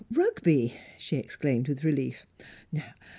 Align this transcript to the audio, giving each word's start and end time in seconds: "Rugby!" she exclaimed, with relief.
"Rugby!" 0.11 0.73
she 0.97 1.17
exclaimed, 1.17 1.67
with 1.67 1.83
relief. 1.83 2.25